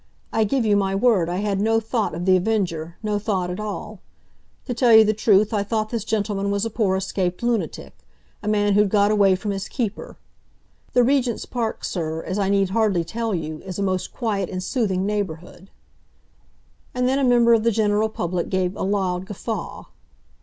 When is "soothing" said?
14.63-15.05